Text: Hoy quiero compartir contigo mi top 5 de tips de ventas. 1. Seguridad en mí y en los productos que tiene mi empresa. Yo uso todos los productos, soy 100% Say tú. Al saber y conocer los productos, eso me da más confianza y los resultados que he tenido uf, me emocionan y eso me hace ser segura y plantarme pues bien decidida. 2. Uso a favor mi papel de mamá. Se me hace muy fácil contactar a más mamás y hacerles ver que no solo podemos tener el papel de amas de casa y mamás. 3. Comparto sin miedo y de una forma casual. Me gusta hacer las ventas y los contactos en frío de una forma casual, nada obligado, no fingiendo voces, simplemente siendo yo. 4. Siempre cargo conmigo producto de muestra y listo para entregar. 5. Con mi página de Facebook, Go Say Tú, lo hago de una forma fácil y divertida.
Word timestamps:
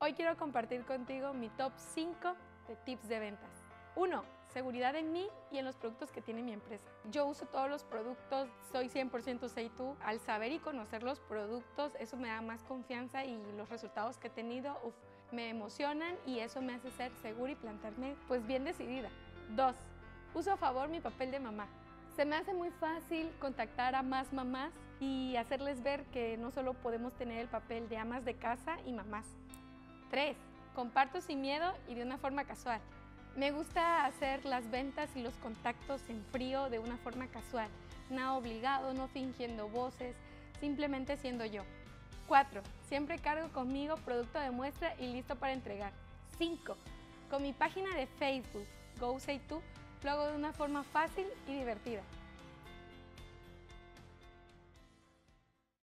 Hoy 0.00 0.12
quiero 0.12 0.36
compartir 0.36 0.84
contigo 0.84 1.34
mi 1.34 1.48
top 1.48 1.72
5 1.76 2.36
de 2.68 2.76
tips 2.76 3.08
de 3.08 3.18
ventas. 3.18 3.50
1. 3.96 4.22
Seguridad 4.46 4.94
en 4.94 5.12
mí 5.12 5.26
y 5.50 5.58
en 5.58 5.64
los 5.64 5.74
productos 5.74 6.12
que 6.12 6.22
tiene 6.22 6.40
mi 6.40 6.52
empresa. 6.52 6.88
Yo 7.10 7.26
uso 7.26 7.46
todos 7.46 7.68
los 7.68 7.82
productos, 7.82 8.48
soy 8.70 8.88
100% 8.88 9.48
Say 9.48 9.70
tú. 9.70 9.96
Al 10.04 10.20
saber 10.20 10.52
y 10.52 10.60
conocer 10.60 11.02
los 11.02 11.18
productos, 11.18 11.96
eso 11.98 12.16
me 12.16 12.28
da 12.28 12.40
más 12.42 12.62
confianza 12.62 13.24
y 13.24 13.42
los 13.56 13.70
resultados 13.70 14.18
que 14.18 14.28
he 14.28 14.30
tenido 14.30 14.78
uf, 14.84 14.94
me 15.32 15.48
emocionan 15.48 16.14
y 16.24 16.38
eso 16.38 16.62
me 16.62 16.74
hace 16.74 16.92
ser 16.92 17.10
segura 17.20 17.50
y 17.50 17.56
plantarme 17.56 18.14
pues 18.28 18.46
bien 18.46 18.62
decidida. 18.62 19.10
2. 19.56 19.74
Uso 20.32 20.52
a 20.52 20.56
favor 20.56 20.88
mi 20.88 21.00
papel 21.00 21.32
de 21.32 21.40
mamá. 21.40 21.66
Se 22.14 22.24
me 22.24 22.36
hace 22.36 22.54
muy 22.54 22.70
fácil 22.70 23.32
contactar 23.40 23.96
a 23.96 24.04
más 24.04 24.32
mamás 24.32 24.72
y 25.00 25.34
hacerles 25.34 25.82
ver 25.82 26.04
que 26.12 26.36
no 26.36 26.52
solo 26.52 26.74
podemos 26.74 27.14
tener 27.14 27.40
el 27.40 27.48
papel 27.48 27.88
de 27.88 27.96
amas 27.96 28.24
de 28.24 28.34
casa 28.34 28.78
y 28.86 28.92
mamás. 28.92 29.26
3. 30.10 30.36
Comparto 30.74 31.20
sin 31.20 31.40
miedo 31.40 31.74
y 31.88 31.94
de 31.94 32.02
una 32.02 32.18
forma 32.18 32.44
casual. 32.44 32.80
Me 33.36 33.52
gusta 33.52 34.04
hacer 34.04 34.44
las 34.44 34.70
ventas 34.70 35.10
y 35.14 35.22
los 35.22 35.34
contactos 35.34 36.00
en 36.08 36.24
frío 36.32 36.68
de 36.70 36.78
una 36.78 36.96
forma 36.96 37.28
casual, 37.28 37.68
nada 38.10 38.32
obligado, 38.32 38.94
no 38.94 39.06
fingiendo 39.08 39.68
voces, 39.68 40.16
simplemente 40.60 41.16
siendo 41.16 41.44
yo. 41.44 41.62
4. 42.26 42.62
Siempre 42.88 43.18
cargo 43.18 43.48
conmigo 43.52 43.96
producto 43.96 44.38
de 44.40 44.50
muestra 44.50 44.94
y 44.98 45.12
listo 45.12 45.36
para 45.36 45.52
entregar. 45.52 45.92
5. 46.36 46.76
Con 47.30 47.42
mi 47.42 47.52
página 47.52 47.94
de 47.94 48.06
Facebook, 48.06 48.66
Go 48.98 49.20
Say 49.20 49.40
Tú, 49.48 49.60
lo 50.02 50.10
hago 50.10 50.26
de 50.26 50.36
una 50.36 50.52
forma 50.52 50.82
fácil 50.82 51.26
y 51.46 51.54
divertida. 51.54 52.02